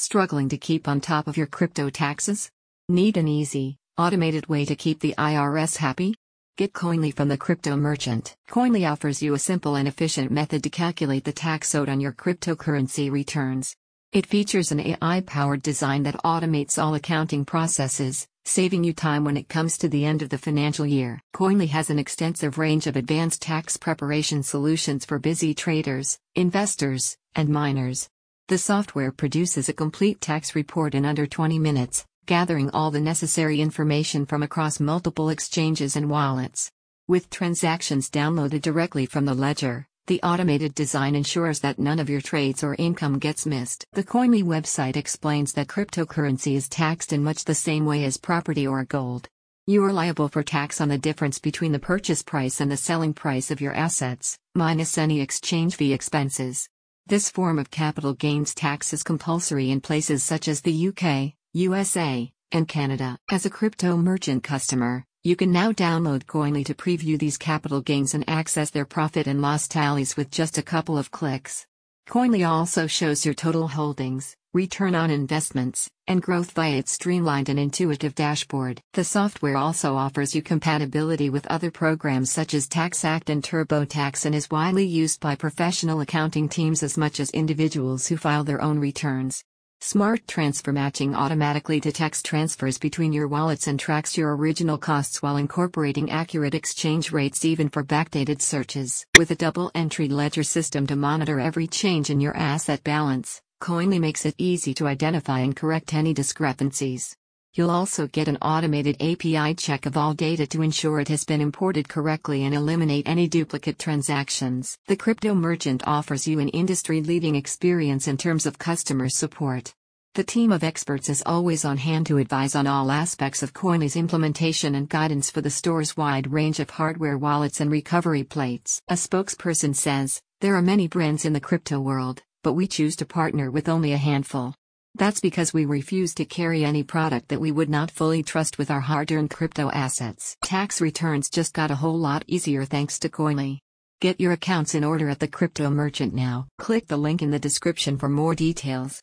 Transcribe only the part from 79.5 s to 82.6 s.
also offers you compatibility with other programs such